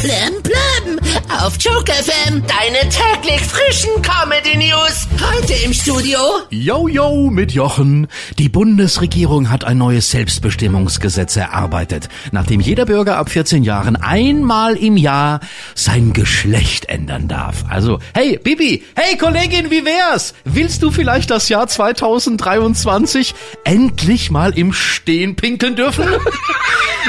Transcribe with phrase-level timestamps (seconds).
[0.00, 0.98] Plem Plem
[1.40, 2.42] auf Joke FM.
[2.46, 5.08] Deine täglich frischen Comedy News.
[5.32, 6.18] Heute im Studio.
[6.50, 8.06] Yo, yo, mit Jochen.
[8.38, 14.98] Die Bundesregierung hat ein neues Selbstbestimmungsgesetz erarbeitet, nachdem jeder Bürger ab 14 Jahren einmal im
[14.98, 15.40] Jahr
[15.74, 17.64] sein Geschlecht ändern darf.
[17.68, 20.34] Also, hey, Bibi, hey, Kollegin, wie wär's?
[20.44, 23.34] Willst du vielleicht das Jahr 2023
[23.64, 26.04] endlich mal im Stehen pinkeln dürfen?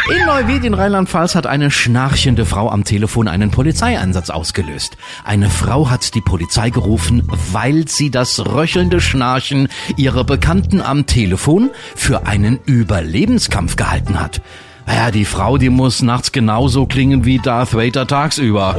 [0.05, 4.96] In Neuwied in Rheinland-Pfalz hat eine schnarchende Frau am Telefon einen Polizeieinsatz ausgelöst.
[5.25, 11.71] Eine Frau hat die Polizei gerufen, weil sie das röchelnde Schnarchen ihrer Bekannten am Telefon
[11.96, 14.41] für einen Überlebenskampf gehalten hat.
[14.86, 18.77] Naja, die Frau, die muss nachts genauso klingen wie Darth Vader tagsüber.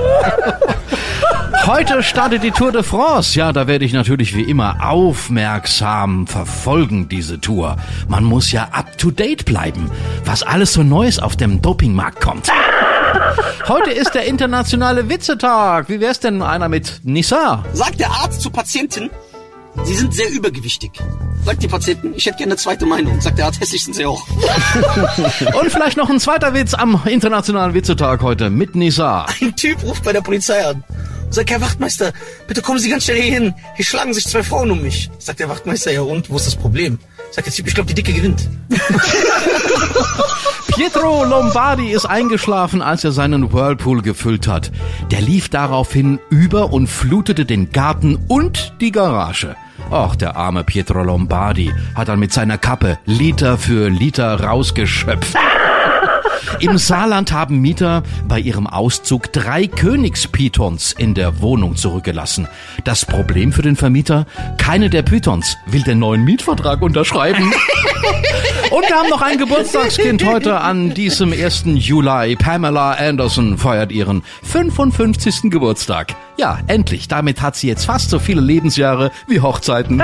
[1.69, 3.39] Heute startet die Tour de France.
[3.39, 7.77] Ja, da werde ich natürlich wie immer aufmerksam verfolgen, diese Tour.
[8.09, 9.91] Man muss ja up to date bleiben,
[10.25, 12.49] was alles so Neues auf dem Dopingmarkt kommt.
[13.69, 15.91] Heute ist der internationale Witzetag.
[15.91, 17.63] Wie wär's denn einer mit Nissa?
[17.75, 19.11] Sagt der Arzt zu Patienten,
[19.85, 20.91] Sie sind sehr übergewichtig.
[21.45, 23.21] Sagt die Patienten, ich hätte gerne eine zweite Meinung.
[23.21, 24.27] Sagt der Arzt, hässlich sind sie auch.
[25.61, 29.27] Und vielleicht noch ein zweiter Witz am internationalen Witzetag heute mit Nissa.
[29.43, 30.83] Ein Typ ruft bei der Polizei an.
[31.31, 32.13] Sagt, Herr Wachtmeister,
[32.47, 33.55] bitte kommen Sie ganz schnell hier hin.
[33.77, 35.11] Hier schlagen sich zwei Frauen um mich.
[35.19, 36.99] Sagt der Wachtmeister, ja und, wo ist das Problem?
[37.31, 38.49] Sagt der Typ, ich glaube, die Dicke gewinnt.
[40.75, 44.71] Pietro Lombardi ist eingeschlafen, als er seinen Whirlpool gefüllt hat.
[45.11, 49.57] Der lief daraufhin über und flutete den Garten und die Garage.
[49.91, 55.37] Och, der arme Pietro Lombardi hat dann mit seiner Kappe Liter für Liter rausgeschöpft.
[56.61, 62.49] Im Saarland haben Mieter bei ihrem Auszug drei Königspythons in der Wohnung zurückgelassen.
[62.85, 64.27] Das Problem für den Vermieter?
[64.57, 67.53] Keine der Pythons will den neuen Mietvertrag unterschreiben.
[68.71, 71.65] Und wir haben noch ein Geburtstagskind heute an diesem 1.
[71.75, 72.37] Juli.
[72.37, 75.51] Pamela Anderson feiert ihren 55.
[75.51, 76.15] Geburtstag.
[76.37, 77.09] Ja, endlich.
[77.09, 80.03] Damit hat sie jetzt fast so viele Lebensjahre wie Hochzeiten.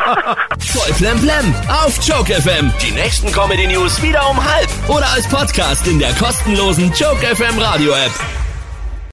[1.00, 2.70] Voll Plem auf Joke FM.
[2.82, 7.58] Die nächsten Comedy News wieder um halb oder als Podcast in der kostenlosen Joke FM
[7.58, 8.49] Radio App.